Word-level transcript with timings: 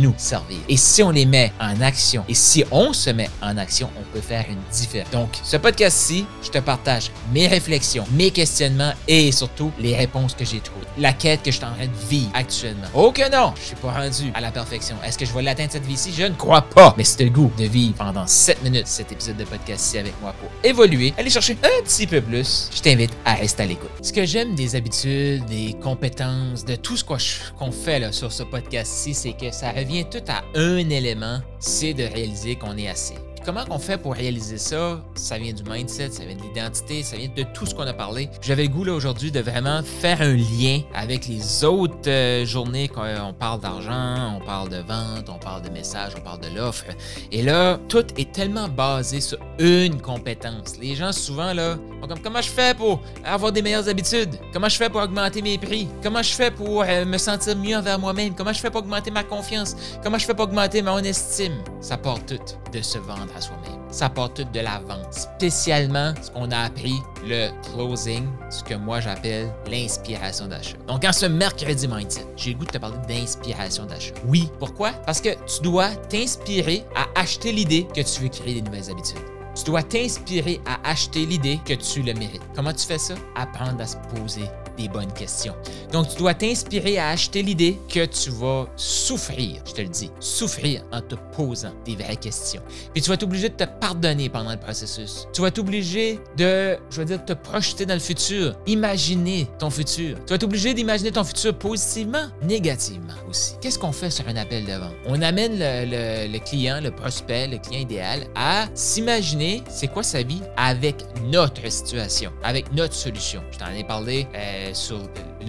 nous 0.00 0.14
servir. 0.16 0.58
Et 0.68 0.76
si 0.76 1.02
on 1.02 1.10
les 1.10 1.26
met 1.26 1.52
en 1.60 1.80
action, 1.80 2.24
et 2.28 2.34
si 2.34 2.64
on 2.70 2.92
se 2.92 3.10
met 3.10 3.30
en 3.42 3.56
action, 3.56 3.90
on 3.98 4.12
peut 4.12 4.20
faire 4.20 4.44
une 4.48 4.60
différence. 4.72 5.10
Donc, 5.10 5.28
ce 5.42 5.56
podcast-ci, 5.56 6.26
je 6.42 6.50
te 6.50 6.58
partage 6.58 7.10
mes 7.32 7.46
réflexions, 7.46 8.04
mes 8.12 8.30
questionnements 8.30 8.92
et 9.06 9.30
surtout 9.32 9.70
les 9.78 9.94
réponses 9.94 10.34
que 10.34 10.44
j'ai 10.44 10.60
trouvées. 10.60 10.86
La 10.98 11.12
quête 11.12 11.42
que 11.42 11.50
je 11.50 11.56
suis 11.56 11.64
en 11.64 11.72
train 11.74 11.86
de 11.86 12.08
vivre 12.08 12.30
actuellement. 12.34 12.86
Oh 12.94 13.12
que 13.12 13.30
non, 13.30 13.52
je 13.56 13.66
suis 13.66 13.76
pas 13.76 13.92
rendu 13.92 14.30
à 14.34 14.40
la 14.40 14.50
perfection. 14.50 14.96
Est-ce 15.04 15.18
que 15.18 15.24
je 15.24 15.32
vais 15.32 15.42
l'atteindre 15.42 15.72
cette 15.72 15.86
vie-ci? 15.86 16.12
Je 16.16 16.24
ne 16.24 16.34
crois 16.34 16.62
pas. 16.62 16.94
Mais 16.96 17.04
c'est 17.04 17.24
le 17.24 17.30
goût 17.30 17.50
de 17.58 17.64
vivre 17.64 17.94
pendant 17.94 18.26
7 18.26 18.62
minutes 18.62 18.86
cet 18.86 19.12
épisode 19.12 19.36
de 19.36 19.44
podcast-ci 19.44 19.98
avec 19.98 20.14
moi 20.20 20.34
pour 20.40 20.50
évoluer, 20.64 21.14
aller 21.18 21.30
chercher 21.30 21.56
un 21.62 21.82
petit 21.84 22.06
peu 22.06 22.20
plus. 22.20 22.70
Je 22.74 22.80
t'invite 22.80 23.12
à 23.24 23.34
rester 23.34 23.62
à 23.62 23.66
l'écoute. 23.66 23.90
Ce 24.02 24.12
que 24.12 24.24
j'aime 24.24 24.54
des 24.54 24.76
habitudes, 24.76 25.44
des 25.46 25.76
compétences, 25.80 26.64
de 26.64 26.76
tout 26.76 26.96
ce 26.96 27.04
qu'on 27.04 27.72
fait 27.72 27.98
là, 27.98 28.12
sur 28.12 28.32
ce 28.32 28.42
podcast-ci, 28.42 29.14
c'est 29.14 29.32
que 29.32 29.50
ça 29.50 29.70
revient 29.70 29.89
tout 30.10 30.24
à 30.28 30.44
un 30.54 30.88
élément, 30.88 31.40
c'est 31.58 31.94
de 31.94 32.04
réaliser 32.04 32.54
qu'on 32.56 32.76
est 32.76 32.88
assez 32.88 33.14
comment 33.44 33.64
on 33.70 33.78
fait 33.78 33.98
pour 33.98 34.14
réaliser 34.14 34.58
ça? 34.58 35.02
Ça 35.14 35.38
vient 35.38 35.52
du 35.52 35.62
mindset, 35.62 36.10
ça 36.10 36.24
vient 36.24 36.36
de 36.36 36.42
l'identité, 36.42 37.02
ça 37.02 37.16
vient 37.16 37.28
de 37.34 37.42
tout 37.54 37.66
ce 37.66 37.74
qu'on 37.74 37.86
a 37.86 37.92
parlé. 37.92 38.28
J'avais 38.40 38.64
le 38.64 38.68
goût 38.68 38.84
là 38.84 38.92
aujourd'hui 38.92 39.30
de 39.30 39.40
vraiment 39.40 39.82
faire 39.82 40.20
un 40.20 40.34
lien 40.34 40.80
avec 40.94 41.26
les 41.26 41.64
autres 41.64 42.08
euh, 42.08 42.44
journées 42.44 42.88
quand 42.88 43.06
on 43.22 43.32
parle 43.32 43.60
d'argent, 43.60 44.38
on 44.40 44.44
parle 44.44 44.68
de 44.68 44.78
vente, 44.78 45.28
on 45.28 45.38
parle 45.38 45.62
de 45.62 45.70
message, 45.70 46.12
on 46.16 46.20
parle 46.20 46.40
de 46.40 46.48
l'offre. 46.56 46.84
Et 47.32 47.42
là, 47.42 47.78
tout 47.88 48.04
est 48.16 48.32
tellement 48.32 48.68
basé 48.68 49.20
sur 49.20 49.38
une 49.58 50.00
compétence. 50.00 50.78
Les 50.80 50.94
gens 50.94 51.12
souvent 51.12 51.52
là, 51.52 51.76
comme 52.08 52.20
comment 52.20 52.42
je 52.42 52.50
fais 52.50 52.74
pour 52.74 53.00
avoir 53.24 53.52
des 53.52 53.62
meilleures 53.62 53.88
habitudes? 53.88 54.34
Comment 54.52 54.68
je 54.68 54.76
fais 54.76 54.90
pour 54.90 55.00
augmenter 55.00 55.42
mes 55.42 55.58
prix? 55.58 55.86
Comment 56.02 56.22
je 56.22 56.32
fais 56.32 56.50
pour 56.50 56.82
euh, 56.82 57.04
me 57.04 57.18
sentir 57.18 57.56
mieux 57.56 57.76
envers 57.76 57.98
moi-même? 57.98 58.34
Comment 58.34 58.52
je 58.52 58.58
fais 58.58 58.70
pour 58.70 58.80
augmenter 58.80 59.12
ma 59.12 59.22
confiance? 59.22 59.76
Comment 60.02 60.18
je 60.18 60.26
fais 60.26 60.34
pour 60.34 60.46
augmenter 60.46 60.82
mon 60.82 60.98
estime? 60.98 61.62
Ça 61.80 61.96
part 61.96 62.18
tout 62.26 62.40
de 62.72 62.82
se 62.82 62.98
vendre 62.98 63.29
à 63.36 63.40
soi-même. 63.40 63.80
Ça 63.90 64.08
part 64.08 64.32
tout 64.32 64.44
de 64.44 64.60
la 64.60 64.78
vente. 64.80 65.12
Spécialement, 65.12 66.14
ce 66.22 66.30
qu'on 66.30 66.50
a 66.50 66.58
appris, 66.58 66.94
le 67.26 67.48
closing, 67.72 68.26
ce 68.50 68.62
que 68.62 68.74
moi 68.74 69.00
j'appelle 69.00 69.52
l'inspiration 69.70 70.46
d'achat. 70.46 70.76
Donc, 70.86 71.04
en 71.04 71.12
ce 71.12 71.26
mercredi 71.26 71.88
mindset, 71.88 72.26
j'ai 72.36 72.52
le 72.52 72.58
goût 72.58 72.64
de 72.64 72.70
te 72.70 72.78
parler 72.78 72.98
d'inspiration 73.08 73.84
d'achat. 73.86 74.14
Oui, 74.26 74.50
pourquoi? 74.58 74.92
Parce 75.06 75.20
que 75.20 75.30
tu 75.30 75.62
dois 75.62 75.90
t'inspirer 76.08 76.84
à 76.94 77.20
acheter 77.20 77.52
l'idée 77.52 77.86
que 77.94 78.00
tu 78.00 78.22
veux 78.22 78.28
créer 78.28 78.54
des 78.54 78.62
nouvelles 78.62 78.90
habitudes. 78.90 79.18
Tu 79.54 79.64
dois 79.64 79.82
t'inspirer 79.82 80.60
à 80.66 80.88
acheter 80.88 81.26
l'idée 81.26 81.60
que 81.64 81.74
tu 81.74 82.02
le 82.02 82.14
mérites. 82.14 82.42
Comment 82.54 82.72
tu 82.72 82.86
fais 82.86 82.98
ça? 82.98 83.14
Apprendre 83.36 83.80
à 83.80 83.86
se 83.86 83.96
poser 84.14 84.44
des 84.76 84.88
bonnes 84.88 85.12
questions. 85.12 85.54
Donc, 85.92 86.08
tu 86.08 86.16
dois 86.16 86.32
t'inspirer 86.32 86.98
à 86.98 87.08
acheter 87.10 87.42
l'idée 87.42 87.78
que 87.88 88.06
tu 88.06 88.30
vas 88.30 88.66
souffrir, 88.76 89.62
je 89.66 89.72
te 89.72 89.82
le 89.82 89.88
dis, 89.88 90.10
souffrir 90.20 90.84
en 90.92 91.00
te 91.02 91.16
posant 91.36 91.72
des 91.84 91.96
vraies 91.96 92.16
questions. 92.16 92.62
Puis 92.92 93.02
tu 93.02 93.08
vas 93.08 93.14
être 93.14 93.24
obligé 93.24 93.48
de 93.50 93.54
te 93.56 93.64
pardonner 93.64 94.28
pendant 94.28 94.52
le 94.52 94.58
processus. 94.58 95.26
Tu 95.32 95.42
vas 95.42 95.48
être 95.48 95.58
obligé 95.58 96.18
de, 96.36 96.78
je 96.90 96.96
veux 96.96 97.04
dire, 97.04 97.22
te 97.24 97.32
projeter 97.34 97.84
dans 97.84 97.94
le 97.94 98.00
futur, 98.00 98.54
imaginer 98.66 99.48
ton 99.58 99.68
futur. 99.68 100.16
Tu 100.24 100.30
vas 100.30 100.36
être 100.36 100.44
obligé 100.44 100.72
d'imaginer 100.72 101.10
ton 101.10 101.24
futur 101.24 101.58
positivement, 101.58 102.28
négativement 102.42 103.14
aussi. 103.28 103.54
Qu'est-ce 103.60 103.78
qu'on 103.78 103.92
fait 103.92 104.10
sur 104.10 104.26
un 104.28 104.36
appel 104.36 104.64
de 104.64 104.72
vente? 104.72 104.94
On 105.06 105.20
amène 105.20 105.58
le, 105.58 106.32
le 106.32 106.38
client, 106.38 106.80
le 106.80 106.90
prospect, 106.90 107.48
le 107.48 107.58
client 107.58 107.80
idéal 107.80 108.26
à 108.34 108.66
s'imaginer 108.74 109.39
c'est 109.68 109.88
quoi 109.88 110.02
sa 110.02 110.22
vie 110.22 110.42
avec 110.56 110.96
notre 111.24 111.70
situation, 111.70 112.32
avec 112.42 112.72
notre 112.72 112.94
solution? 112.94 113.42
Je 113.52 113.58
t'en 113.58 113.70
ai 113.70 113.84
parlé 113.84 114.26
euh, 114.34 114.70
sur 114.74 114.98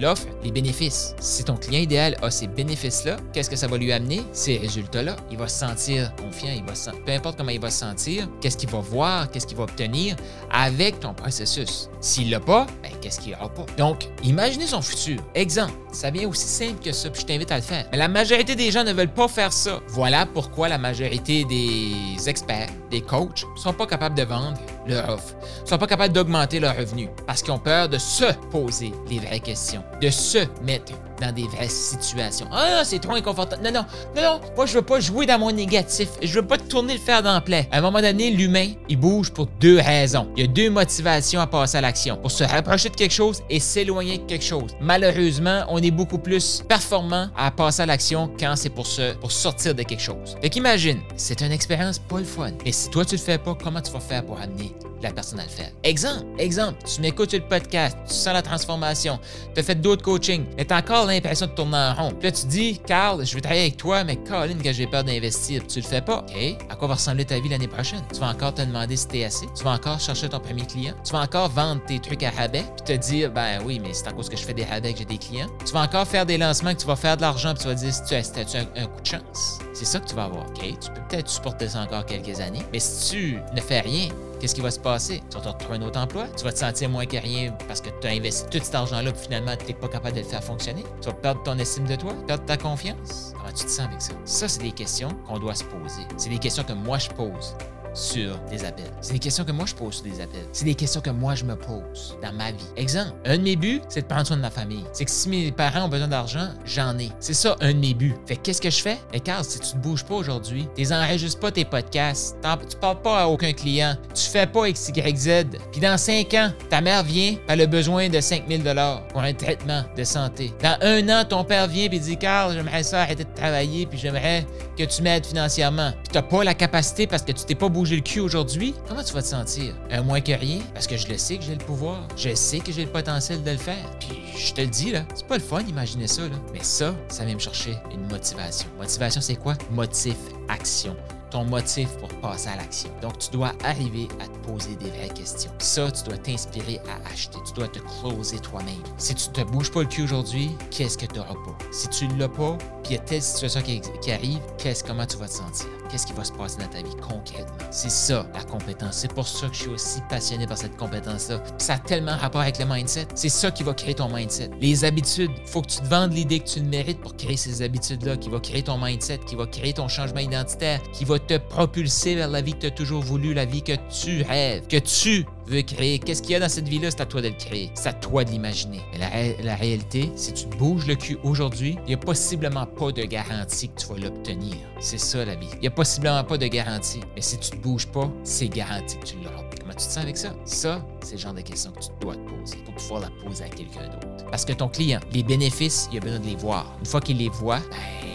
l'offre, 0.00 0.26
les 0.42 0.50
bénéfices. 0.50 1.14
Si 1.20 1.44
ton 1.44 1.56
client 1.56 1.80
idéal 1.80 2.16
a 2.22 2.30
ces 2.30 2.46
bénéfices-là, 2.46 3.16
qu'est-ce 3.32 3.50
que 3.50 3.56
ça 3.56 3.66
va 3.66 3.76
lui 3.76 3.92
amener? 3.92 4.22
Ces 4.32 4.56
résultats-là. 4.58 5.16
Il 5.30 5.38
va 5.38 5.48
se 5.48 5.58
sentir 5.58 6.14
confiant, 6.16 6.50
il 6.54 6.64
va 6.64 6.74
se, 6.74 6.90
peu 6.90 7.12
importe 7.12 7.36
comment 7.36 7.50
il 7.50 7.60
va 7.60 7.70
se 7.70 7.80
sentir, 7.80 8.28
qu'est-ce 8.40 8.56
qu'il 8.56 8.70
va 8.70 8.80
voir, 8.80 9.30
qu'est-ce 9.30 9.46
qu'il 9.46 9.56
va 9.56 9.64
obtenir 9.64 10.16
avec 10.50 11.00
ton 11.00 11.14
processus. 11.14 11.88
S'il 12.00 12.30
l'a 12.30 12.40
pas, 12.40 12.66
ben, 12.82 12.90
qu'est-ce 13.00 13.20
qu'il 13.20 13.34
aura 13.34 13.48
pas? 13.48 13.66
Donc, 13.76 14.08
imaginez 14.24 14.66
son 14.66 14.82
futur. 14.82 15.20
Exemple, 15.34 15.74
ça 15.92 16.10
vient 16.10 16.28
aussi 16.28 16.46
simple 16.46 16.82
que 16.82 16.92
ça, 16.92 17.10
puis 17.10 17.22
je 17.22 17.26
t'invite 17.26 17.52
à 17.52 17.56
le 17.56 17.62
faire. 17.62 17.86
Mais 17.92 17.98
la 17.98 18.08
majorité 18.08 18.54
des 18.54 18.70
gens 18.70 18.84
ne 18.84 18.92
veulent 18.92 19.12
pas 19.12 19.28
faire 19.28 19.52
ça. 19.52 19.80
Voilà 19.88 20.26
pourquoi 20.26 20.68
la 20.68 20.78
majorité 20.78 21.44
des 21.44 22.28
experts, 22.28 22.68
des 22.90 23.02
coachs, 23.02 23.44
sont 23.56 23.72
pas 23.72 23.81
capables 23.86 24.16
de 24.16 24.24
vendre 24.24 24.58
leur 24.86 25.08
offre, 25.08 25.34
sont 25.64 25.78
pas 25.78 25.86
capables 25.86 26.12
d'augmenter 26.12 26.60
leur 26.60 26.76
revenu 26.76 27.08
parce 27.26 27.42
qu'ils 27.42 27.52
ont 27.52 27.58
peur 27.58 27.88
de 27.88 27.98
se 27.98 28.32
poser 28.50 28.92
les 29.08 29.18
vraies 29.18 29.40
questions, 29.40 29.82
de 30.00 30.10
se 30.10 30.38
mettre 30.62 30.92
dans 31.22 31.32
des 31.32 31.46
vraies 31.46 31.68
situations. 31.68 32.48
Ah, 32.50 32.82
c'est 32.84 32.98
trop 32.98 33.12
inconfortable. 33.12 33.62
Non, 33.62 33.70
non, 33.70 33.84
non, 34.16 34.22
non, 34.22 34.40
moi, 34.56 34.66
je 34.66 34.74
veux 34.74 34.82
pas 34.82 34.98
jouer 34.98 35.24
dans 35.24 35.38
mon 35.38 35.52
négatif. 35.52 36.08
Je 36.20 36.34
veux 36.34 36.46
pas 36.46 36.58
tourner 36.58 36.94
le 36.94 36.98
fer 36.98 37.22
dans 37.22 37.36
le 37.36 37.40
plaie. 37.40 37.68
À 37.70 37.78
un 37.78 37.80
moment 37.80 38.00
donné, 38.00 38.30
l'humain, 38.30 38.72
il 38.88 38.98
bouge 38.98 39.30
pour 39.30 39.46
deux 39.60 39.78
raisons. 39.78 40.28
Il 40.36 40.42
y 40.42 40.44
a 40.44 40.48
deux 40.48 40.68
motivations 40.68 41.40
à 41.40 41.46
passer 41.46 41.78
à 41.78 41.80
l'action. 41.80 42.16
Pour 42.16 42.32
se 42.32 42.42
rapprocher 42.42 42.88
de 42.88 42.96
quelque 42.96 43.12
chose 43.14 43.42
et 43.48 43.60
s'éloigner 43.60 44.18
de 44.18 44.24
quelque 44.24 44.44
chose. 44.44 44.72
Malheureusement, 44.80 45.64
on 45.68 45.78
est 45.78 45.92
beaucoup 45.92 46.18
plus 46.18 46.62
performant 46.68 47.28
à 47.36 47.52
passer 47.52 47.82
à 47.82 47.86
l'action 47.86 48.28
quand 48.38 48.54
c'est 48.56 48.70
pour, 48.70 48.86
pour 49.20 49.30
sortir 49.30 49.76
de 49.76 49.82
quelque 49.84 50.02
chose. 50.02 50.36
Fait 50.42 50.50
qu'imagine, 50.50 50.98
c'est 51.16 51.40
une 51.40 51.52
expérience 51.52 52.00
pas 52.00 52.18
le 52.18 52.24
fun. 52.24 52.50
Mais 52.64 52.72
si 52.72 52.90
toi, 52.90 53.04
tu 53.04 53.14
le 53.14 53.20
fais 53.20 53.38
pas, 53.38 53.54
comment 53.72 53.82
tu 53.82 53.92
vas 53.92 54.00
faire 54.00 54.24
pour 54.26 54.38
amener 54.38 54.74
la 55.02 55.10
personne 55.10 55.40
à 55.40 55.44
le 55.44 55.48
faire. 55.48 55.70
Exemple, 55.82 56.26
exemple, 56.38 56.78
tu 56.84 57.00
m'écoutes 57.00 57.30
sur 57.30 57.40
le 57.40 57.48
podcast, 57.48 57.96
tu 58.06 58.12
sens 58.12 58.34
la 58.34 58.42
transformation, 58.42 59.18
tu 59.54 59.60
as 59.60 59.62
fait 59.62 59.74
d'autres 59.74 60.02
coachings, 60.02 60.44
mais 60.56 60.64
tu 60.64 60.74
as 60.74 60.76
encore 60.76 61.06
l'impression 61.06 61.46
de 61.46 61.52
tourner 61.52 61.76
en 61.76 61.94
rond. 61.94 62.10
Puis 62.10 62.28
là, 62.28 62.32
tu 62.32 62.46
dis, 62.46 62.78
Carl, 62.86 63.24
je 63.24 63.34
veux 63.34 63.40
travailler 63.40 63.62
avec 63.62 63.78
toi, 63.78 64.04
mais 64.04 64.16
Colin, 64.16 64.58
que 64.58 64.72
j'ai 64.72 64.86
peur 64.86 65.02
d'investir, 65.02 65.66
tu 65.66 65.80
le 65.80 65.86
fais 65.86 66.02
pas. 66.02 66.18
OK, 66.18 66.56
à 66.70 66.76
quoi 66.76 66.88
va 66.88 66.94
ressembler 66.94 67.24
ta 67.24 67.40
vie 67.40 67.48
l'année 67.48 67.66
prochaine? 67.66 68.02
Tu 68.12 68.20
vas 68.20 68.28
encore 68.28 68.54
te 68.54 68.62
demander 68.62 68.96
si 68.96 69.08
t'es 69.08 69.24
assez, 69.24 69.46
tu 69.56 69.64
vas 69.64 69.72
encore 69.72 69.98
chercher 69.98 70.28
ton 70.28 70.38
premier 70.38 70.66
client, 70.66 70.94
tu 71.04 71.12
vas 71.12 71.20
encore 71.20 71.48
vendre 71.48 71.82
tes 71.86 71.98
trucs 71.98 72.22
à 72.22 72.30
rabais, 72.30 72.64
puis 72.76 72.96
te 72.96 73.00
dire, 73.00 73.32
ben 73.32 73.60
oui, 73.64 73.80
mais 73.82 73.94
c'est 73.94 74.06
à 74.06 74.12
cause 74.12 74.28
que 74.28 74.36
je 74.36 74.42
fais 74.42 74.54
des 74.54 74.64
rabais 74.64 74.92
que 74.92 74.98
j'ai 74.98 75.04
des 75.04 75.18
clients. 75.18 75.48
Tu 75.64 75.72
vas 75.72 75.80
encore 75.80 76.06
faire 76.06 76.26
des 76.26 76.38
lancements 76.38 76.74
que 76.74 76.80
tu 76.80 76.86
vas 76.86 76.96
faire 76.96 77.16
de 77.16 77.22
l'argent, 77.22 77.54
puis 77.54 77.62
tu 77.62 77.68
vas 77.68 77.74
dire 77.74 77.92
si 77.92 78.02
tu 78.04 78.14
as, 78.14 78.60
un 78.76 78.86
coup 78.86 79.00
de 79.00 79.06
chance? 79.06 79.58
C'est 79.82 79.98
ça 79.98 79.98
que 79.98 80.06
tu 80.06 80.14
vas 80.14 80.26
avoir. 80.26 80.46
OK, 80.46 80.60
tu 80.60 80.90
peux 80.92 81.00
peut-être 81.08 81.28
supporter 81.28 81.68
ça 81.68 81.80
encore 81.80 82.06
quelques 82.06 82.38
années, 82.38 82.62
mais 82.72 82.78
si 82.78 83.10
tu 83.10 83.38
ne 83.52 83.60
fais 83.60 83.80
rien, 83.80 84.10
qu'est-ce 84.38 84.54
qui 84.54 84.60
va 84.60 84.70
se 84.70 84.78
passer? 84.78 85.20
Tu 85.28 85.36
vas 85.36 85.42
te 85.42 85.48
retrouver 85.48 85.78
un 85.78 85.82
autre 85.82 85.98
emploi, 85.98 86.28
tu 86.36 86.44
vas 86.44 86.52
te 86.52 86.58
sentir 86.60 86.88
moins 86.88 87.04
que 87.04 87.16
rien 87.16 87.52
parce 87.66 87.80
que 87.80 87.88
tu 88.00 88.06
as 88.06 88.10
investi 88.10 88.46
tout 88.48 88.64
cet 88.64 88.76
argent-là, 88.76 89.10
puis 89.10 89.22
finalement, 89.22 89.56
tu 89.56 89.66
n'es 89.66 89.74
pas 89.74 89.88
capable 89.88 90.14
de 90.14 90.20
le 90.20 90.26
faire 90.28 90.44
fonctionner? 90.44 90.84
Tu 91.00 91.08
vas 91.08 91.14
perdre 91.14 91.42
ton 91.42 91.58
estime 91.58 91.88
de 91.88 91.96
toi, 91.96 92.12
perdre 92.28 92.44
ta 92.44 92.56
confiance? 92.56 93.32
Comment 93.36 93.52
tu 93.52 93.64
te 93.64 93.70
sens 93.70 93.86
avec 93.88 94.00
ça? 94.00 94.12
Ça, 94.24 94.46
c'est 94.46 94.62
des 94.62 94.70
questions 94.70 95.08
qu'on 95.26 95.40
doit 95.40 95.56
se 95.56 95.64
poser. 95.64 96.02
C'est 96.16 96.30
des 96.30 96.38
questions 96.38 96.62
que 96.62 96.74
moi, 96.74 96.98
je 96.98 97.08
pose 97.08 97.56
sur 97.94 98.38
des 98.50 98.64
appels. 98.64 98.90
C'est 99.00 99.12
des 99.12 99.18
questions 99.18 99.44
que 99.44 99.52
moi 99.52 99.66
je 99.66 99.74
pose 99.74 99.94
sur 99.94 100.04
des 100.04 100.20
appels. 100.20 100.46
C'est 100.52 100.64
des 100.64 100.74
questions 100.74 101.00
que 101.00 101.10
moi 101.10 101.34
je 101.34 101.44
me 101.44 101.56
pose 101.56 102.16
dans 102.22 102.32
ma 102.32 102.52
vie. 102.52 102.64
Exemple, 102.76 103.12
un 103.24 103.36
de 103.36 103.42
mes 103.42 103.56
buts, 103.56 103.80
c'est 103.88 104.02
de 104.02 104.06
prendre 104.06 104.26
soin 104.26 104.36
de 104.36 104.42
ma 104.42 104.50
famille. 104.50 104.84
C'est 104.92 105.04
que 105.04 105.10
si 105.10 105.28
mes 105.28 105.52
parents 105.52 105.84
ont 105.84 105.88
besoin 105.88 106.08
d'argent, 106.08 106.48
j'en 106.64 106.98
ai. 106.98 107.10
C'est 107.20 107.34
ça 107.34 107.56
un 107.60 107.72
de 107.72 107.78
mes 107.78 107.94
buts. 107.94 108.14
Fait 108.26 108.36
qu'est-ce 108.36 108.60
que 108.60 108.70
je 108.70 108.80
fais? 108.80 108.98
Et 109.12 109.20
Carl, 109.20 109.44
si 109.44 109.60
tu 109.60 109.76
ne 109.76 109.82
bouges 109.82 110.04
pas 110.04 110.14
aujourd'hui, 110.14 110.68
tu 110.74 110.82
n'enregistres 110.86 111.40
pas 111.40 111.50
tes 111.50 111.64
podcasts, 111.64 112.36
tu 112.68 112.76
parles 112.76 113.02
pas 113.02 113.22
à 113.22 113.26
aucun 113.26 113.52
client, 113.52 113.96
tu 114.14 114.24
fais 114.24 114.46
pas 114.46 114.68
X, 114.68 114.90
Y, 114.94 115.16
Z, 115.16 115.30
puis 115.70 115.80
dans 115.80 115.98
5 115.98 116.34
ans, 116.34 116.52
ta 116.70 116.80
mère 116.80 117.02
vient, 117.02 117.36
elle 117.48 117.60
a 117.60 117.66
besoin 117.66 118.08
de 118.08 118.20
5000 118.20 118.62
dollars 118.62 119.06
pour 119.08 119.20
un 119.20 119.32
traitement 119.34 119.84
de 119.96 120.04
santé. 120.04 120.52
Dans 120.62 120.78
un 120.80 121.08
an, 121.08 121.24
ton 121.28 121.44
père 121.44 121.66
vient 121.66 121.88
et 121.90 121.98
dit 121.98 122.16
Carl, 122.16 122.54
j'aimerais 122.54 122.82
ça 122.82 123.02
arrêter 123.02 123.24
de 123.24 123.34
travailler, 123.34 123.86
puis 123.86 123.98
j'aimerais 123.98 124.46
que 124.78 124.84
tu 124.84 125.02
m'aides 125.02 125.26
financièrement. 125.26 125.92
Puis 125.92 126.12
t'as 126.12 126.22
pas 126.22 126.44
la 126.44 126.54
capacité 126.54 127.06
parce 127.06 127.22
que 127.22 127.32
tu 127.32 127.44
t'es 127.44 127.54
pas 127.54 127.68
bougé 127.68 127.81
j'ai 127.84 127.96
le 127.96 128.02
cul 128.02 128.20
aujourd'hui, 128.20 128.74
comment 128.88 129.02
tu 129.02 129.12
vas 129.12 129.22
te 129.22 129.28
sentir? 129.28 129.74
Un 129.90 130.02
moins 130.02 130.20
que 130.20 130.32
rien, 130.32 130.60
parce 130.74 130.86
que 130.86 130.96
je 130.96 131.08
le 131.08 131.18
sais 131.18 131.36
que 131.36 131.44
j'ai 131.44 131.54
le 131.54 131.64
pouvoir. 131.64 132.06
Je 132.16 132.34
sais 132.34 132.60
que 132.60 132.72
j'ai 132.72 132.84
le 132.84 132.90
potentiel 132.90 133.42
de 133.42 133.50
le 133.50 133.56
faire. 133.56 133.90
Puis 134.00 134.18
je 134.36 134.52
te 134.52 134.60
le 134.60 134.66
dis, 134.68 134.92
là, 134.92 135.04
c'est 135.14 135.26
pas 135.26 135.36
le 135.36 135.42
fun 135.42 135.62
d'imaginer 135.62 136.06
ça, 136.06 136.22
là. 136.22 136.36
Mais 136.52 136.62
ça, 136.62 136.94
ça 137.08 137.24
vient 137.24 137.34
me 137.34 137.40
chercher 137.40 137.74
une 137.92 138.06
motivation. 138.08 138.68
Motivation, 138.78 139.20
c'est 139.20 139.36
quoi? 139.36 139.54
Motif, 139.70 140.16
action. 140.48 140.96
Ton 141.32 141.44
motif 141.44 141.88
pour 141.96 142.08
passer 142.20 142.48
à 142.48 142.56
l'action. 142.56 142.90
Donc, 143.00 143.18
tu 143.18 143.30
dois 143.30 143.52
arriver 143.64 144.06
à 144.20 144.26
te 144.26 144.46
poser 144.46 144.76
des 144.76 144.90
vraies 144.90 145.08
questions. 145.08 145.50
Ça, 145.58 145.90
tu 145.90 146.04
dois 146.04 146.18
t'inspirer 146.18 146.78
à 146.80 147.10
acheter. 147.10 147.38
Tu 147.46 147.54
dois 147.54 147.68
te 147.68 147.78
closer 147.78 148.38
toi-même. 148.38 148.74
Si 148.98 149.14
tu 149.14 149.28
te 149.28 149.40
bouges 149.42 149.72
pas 149.72 149.80
le 149.80 149.86
cul 149.86 150.02
aujourd'hui, 150.02 150.50
qu'est-ce 150.70 150.98
que 150.98 151.06
tu 151.06 151.16
n'auras 151.16 151.34
pas? 151.34 151.56
Si 151.72 151.88
tu 151.88 152.06
ne 152.06 152.18
l'as 152.18 152.28
pas, 152.28 152.58
puis 152.82 152.92
il 152.92 152.96
y 152.96 152.98
a 152.98 153.02
telle 153.02 153.22
situation 153.22 153.62
qui, 153.62 154.12
arrive, 154.12 154.40
qu'est-ce, 154.58 154.84
comment 154.84 155.06
tu 155.06 155.16
vas 155.16 155.26
te 155.26 155.32
sentir? 155.32 155.66
Qu'est-ce 155.88 156.06
qui 156.06 156.12
va 156.12 156.24
se 156.24 156.32
passer 156.32 156.58
dans 156.58 156.68
ta 156.68 156.78
vie 156.78 156.96
concrètement? 156.96 157.54
C'est 157.70 157.90
ça, 157.90 158.26
la 158.34 158.42
compétence. 158.44 158.96
C'est 158.96 159.12
pour 159.12 159.26
ça 159.26 159.46
que 159.48 159.54
je 159.54 159.60
suis 159.60 159.70
aussi 159.70 160.00
passionné 160.08 160.46
par 160.46 160.58
cette 160.58 160.76
compétence-là. 160.76 161.42
Ça 161.58 161.74
a 161.74 161.78
tellement 161.78 162.16
rapport 162.16 162.40
avec 162.40 162.58
le 162.58 162.64
mindset. 162.66 163.06
C'est 163.14 163.28
ça 163.28 163.50
qui 163.50 163.62
va 163.62 163.74
créer 163.74 163.94
ton 163.94 164.08
mindset. 164.08 164.50
Les 164.60 164.84
habitudes, 164.84 165.30
il 165.36 165.48
faut 165.48 165.62
que 165.62 165.68
tu 165.68 165.80
te 165.80 165.86
vendes 165.86 166.12
l'idée 166.12 166.40
que 166.40 166.48
tu 166.48 166.60
le 166.60 166.66
mérites 166.66 167.00
pour 167.00 167.16
créer 167.16 167.36
ces 167.36 167.62
habitudes-là, 167.62 168.16
qui 168.16 168.28
va 168.28 168.40
créer 168.40 168.62
ton 168.62 168.78
mindset, 168.78 169.18
qui 169.26 169.36
va 169.36 169.46
créer 169.46 169.72
ton 169.72 169.88
changement 169.88 170.20
identitaire, 170.20 170.80
qui 170.92 171.04
va 171.04 171.18
te 171.26 171.38
propulser 171.38 172.14
vers 172.14 172.28
la 172.28 172.40
vie 172.40 172.54
que 172.54 172.60
tu 172.60 172.66
as 172.66 172.70
toujours 172.70 173.02
voulu, 173.02 173.34
la 173.34 173.44
vie 173.44 173.62
que 173.62 173.72
tu 173.90 174.22
rêves, 174.22 174.66
que 174.66 174.76
tu 174.76 175.26
veux 175.46 175.62
créer. 175.62 175.98
Qu'est-ce 175.98 176.22
qu'il 176.22 176.32
y 176.32 176.34
a 176.34 176.40
dans 176.40 176.48
cette 176.48 176.68
vie-là? 176.68 176.90
C'est 176.90 177.00
à 177.00 177.06
toi 177.06 177.20
de 177.20 177.28
le 177.28 177.34
créer. 177.34 177.70
C'est 177.74 177.88
à 177.88 177.92
toi 177.92 178.24
de 178.24 178.30
l'imaginer. 178.30 178.80
Mais 178.92 179.36
la, 179.42 179.56
réalité, 179.56 180.10
si 180.16 180.32
tu 180.32 180.46
bouges 180.46 180.86
le 180.86 180.94
cul 180.94 181.18
aujourd'hui, 181.22 181.76
il 181.84 181.88
n'y 181.88 181.94
a 181.94 181.98
possiblement 181.98 182.66
pas 182.66 182.92
de 182.92 183.02
garantie 183.02 183.68
que 183.68 183.80
tu 183.80 183.86
vas 183.86 183.98
l'obtenir. 183.98 184.56
C'est 184.80 184.98
ça 184.98 185.24
la 185.24 185.34
vie. 185.34 185.48
Il 185.54 185.60
n'y 185.60 185.68
a 185.68 185.72
possiblement 185.72 186.24
pas 186.24 186.38
de 186.38 186.46
garantie. 186.46 187.00
Mais 187.14 187.22
si 187.22 187.38
tu 187.38 187.56
ne 187.56 187.62
bouges 187.62 187.86
pas, 187.86 188.10
c'est 188.24 188.48
garanti 188.48 188.98
que 188.98 189.04
tu 189.04 189.16
l'auras. 189.16 189.44
Comment 189.60 189.72
tu 189.72 189.76
te 189.76 189.82
sens 189.82 189.98
avec 189.98 190.16
ça? 190.16 190.34
Ça, 190.44 190.84
c'est 191.02 191.12
le 191.12 191.18
genre 191.18 191.34
de 191.34 191.40
questions 191.40 191.72
que 191.72 191.80
tu 191.80 191.90
dois 192.00 192.14
te 192.14 192.30
poser 192.30 192.56
pour 192.64 192.74
pouvoir 192.74 193.00
la 193.00 193.10
poser 193.24 193.44
à 193.44 193.48
quelqu'un 193.48 193.88
d'autre. 193.88 194.24
Parce 194.30 194.44
que 194.44 194.52
ton 194.52 194.68
client, 194.68 195.00
les 195.12 195.22
bénéfices, 195.22 195.88
il 195.92 195.98
a 195.98 196.00
besoin 196.00 196.18
de 196.20 196.26
les 196.26 196.36
voir. 196.36 196.76
Une 196.80 196.86
fois 196.86 197.00
qu'il 197.00 197.18
les 197.18 197.28
voit, 197.28 197.60
ben, 197.70 198.11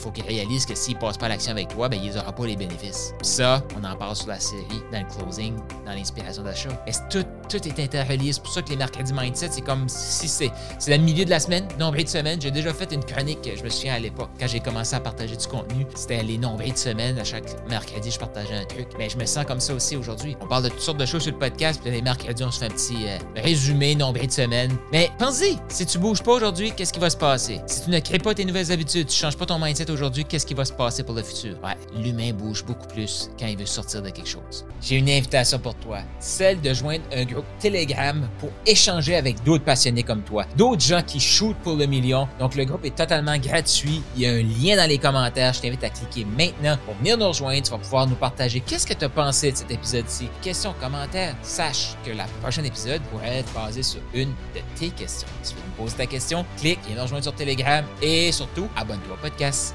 faut 0.00 0.10
qu'il 0.10 0.24
réalise 0.24 0.66
que 0.66 0.74
s'il 0.74 0.98
passe 0.98 1.16
pas 1.16 1.28
l'action 1.28 1.52
avec 1.52 1.68
toi, 1.68 1.88
ben, 1.88 2.00
il 2.02 2.12
n'aura 2.12 2.32
pas 2.32 2.46
les 2.46 2.56
bénéfices. 2.56 3.12
Ça, 3.22 3.62
on 3.78 3.84
en 3.84 3.96
parle 3.96 4.16
sur 4.16 4.28
la 4.28 4.40
série, 4.40 4.82
dans 4.92 5.00
le 5.00 5.06
closing, 5.06 5.56
dans 5.84 5.92
l'inspiration 5.92 6.42
d'achat. 6.42 6.70
Tout, 7.10 7.26
tout 7.50 7.68
est 7.68 7.80
interrelié. 7.80 8.32
C'est 8.32 8.42
pour 8.42 8.52
ça 8.52 8.62
que 8.62 8.70
les 8.70 8.76
mercredis 8.76 9.12
mindset, 9.12 9.48
c'est 9.50 9.60
comme 9.60 9.88
si 9.88 10.28
c'est 10.28 10.50
le 10.88 10.96
milieu 10.98 11.24
de 11.24 11.30
la 11.30 11.40
semaine, 11.40 11.66
nombril 11.78 12.04
de 12.04 12.08
semaine. 12.08 12.40
J'ai 12.40 12.50
déjà 12.50 12.72
fait 12.72 12.92
une 12.92 13.04
chronique, 13.04 13.48
je 13.56 13.62
me 13.62 13.68
souviens 13.68 13.94
à 13.94 13.98
l'époque, 13.98 14.30
quand 14.38 14.46
j'ai 14.46 14.60
commencé 14.60 14.94
à 14.94 15.00
partager 15.00 15.36
du 15.36 15.46
contenu, 15.46 15.86
c'était 15.94 16.22
les 16.22 16.38
nombrils 16.38 16.72
de 16.72 16.78
semaine. 16.78 17.18
À 17.18 17.24
chaque 17.24 17.44
mercredi, 17.68 18.10
je 18.10 18.18
partageais 18.18 18.54
un 18.54 18.64
truc. 18.64 18.88
Mais 18.98 19.08
je 19.08 19.18
me 19.18 19.26
sens 19.26 19.44
comme 19.44 19.60
ça 19.60 19.74
aussi 19.74 19.96
aujourd'hui. 19.96 20.36
On 20.40 20.46
parle 20.46 20.64
de 20.64 20.68
toutes 20.68 20.80
sortes 20.80 20.98
de 20.98 21.06
choses 21.06 21.22
sur 21.22 21.32
le 21.32 21.38
podcast, 21.38 21.80
puis 21.82 21.90
les 21.90 22.02
mercredis, 22.02 22.44
on 22.44 22.50
se 22.50 22.60
fait 22.60 22.66
un 22.66 22.70
petit 22.70 23.06
euh, 23.06 23.18
résumé, 23.36 23.94
nombril 23.94 24.28
de 24.28 24.32
semaine. 24.32 24.70
Mais 24.92 25.10
pense-y, 25.18 25.56
si 25.68 25.84
tu 25.86 25.98
bouges 25.98 26.22
pas 26.22 26.32
aujourd'hui, 26.32 26.72
qu'est-ce 26.72 26.92
qui 26.92 27.00
va 27.00 27.10
se 27.10 27.16
passer? 27.16 27.60
Si 27.66 27.84
tu 27.84 27.90
ne 27.90 27.98
crées 27.98 28.18
pas 28.18 28.34
tes 28.34 28.44
nouvelles 28.44 28.70
habitudes, 28.70 29.08
tu 29.08 29.16
changes 29.16 29.36
pas 29.36 29.46
ton 29.46 29.58
mindset 29.58 29.90
aujourd'hui, 29.90 30.24
qu'est-ce 30.24 30.46
qui 30.46 30.54
va 30.54 30.64
se 30.64 30.72
passer 30.72 31.02
pour 31.02 31.14
le 31.14 31.22
futur? 31.22 31.56
Ouais, 31.64 31.76
l'humain 32.00 32.32
bouge 32.32 32.64
beaucoup 32.64 32.86
plus 32.86 33.30
quand 33.38 33.46
il 33.46 33.58
veut 33.58 33.66
sortir 33.66 34.02
de 34.02 34.10
quelque 34.10 34.28
chose. 34.28 34.64
J'ai 34.80 34.96
une 34.96 35.08
invitation 35.08 35.58
pour 35.58 35.74
toi, 35.76 35.98
celle 36.18 36.60
de 36.60 36.72
joindre 36.72 37.04
un 37.12 37.24
groupe 37.24 37.39
Telegram 37.58 38.28
pour 38.38 38.50
échanger 38.66 39.16
avec 39.16 39.42
d'autres 39.44 39.64
passionnés 39.64 40.02
comme 40.02 40.22
toi, 40.22 40.46
d'autres 40.56 40.82
gens 40.82 41.02
qui 41.02 41.20
shootent 41.20 41.56
pour 41.58 41.76
le 41.76 41.86
million. 41.86 42.28
Donc 42.38 42.54
le 42.54 42.64
groupe 42.64 42.84
est 42.84 42.94
totalement 42.94 43.36
gratuit. 43.38 44.02
Il 44.16 44.22
y 44.22 44.26
a 44.26 44.30
un 44.30 44.42
lien 44.42 44.76
dans 44.76 44.88
les 44.88 44.98
commentaires. 44.98 45.52
Je 45.52 45.60
t'invite 45.60 45.84
à 45.84 45.90
cliquer 45.90 46.24
maintenant 46.24 46.76
pour 46.84 46.94
venir 46.96 47.16
nous 47.16 47.28
rejoindre. 47.28 47.62
Tu 47.62 47.70
vas 47.70 47.78
pouvoir 47.78 48.06
nous 48.06 48.14
partager 48.14 48.60
qu'est-ce 48.60 48.86
que 48.86 48.94
tu 48.94 49.04
as 49.04 49.08
pensé 49.08 49.52
de 49.52 49.56
cet 49.56 49.70
épisode-ci. 49.70 50.28
Questions, 50.42 50.74
commentaires. 50.80 51.36
Sache 51.42 51.96
que 52.04 52.10
la 52.10 52.24
prochaine 52.42 52.66
épisode 52.66 53.00
pourrait 53.10 53.38
être 53.38 53.52
basé 53.52 53.82
sur 53.82 54.00
une 54.14 54.30
de 54.54 54.60
tes 54.78 54.88
questions. 54.90 55.28
Si 55.42 55.54
tu 55.54 55.60
veux 55.60 55.66
me 55.66 55.76
poser 55.76 55.96
ta 55.96 56.06
question, 56.06 56.44
clique, 56.58 56.78
viens 56.86 56.96
nous 56.96 57.02
rejoindre 57.02 57.24
sur 57.24 57.34
Telegram 57.34 57.84
et 58.02 58.32
surtout, 58.32 58.68
abonne-toi 58.76 59.14
au 59.14 59.22
podcast. 59.22 59.68